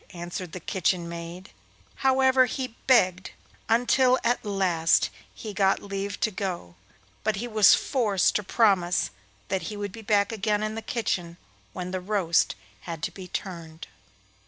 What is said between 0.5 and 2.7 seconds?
the kitchen maid. However,